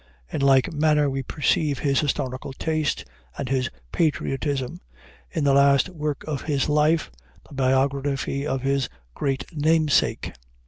[0.33, 3.05] In like manner we perceive his historical taste
[3.37, 4.81] and his patriotism
[5.29, 7.11] in the last work of his life,
[7.47, 10.33] the biography of his great namesake.